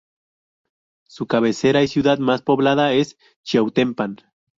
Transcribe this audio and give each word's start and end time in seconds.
Su 1.05 1.27
cabecera 1.27 1.83
y 1.83 1.87
ciudad 1.87 2.17
más 2.17 2.41
poblada 2.41 2.91
es 2.93 3.19
Chiautempan. 3.43 4.15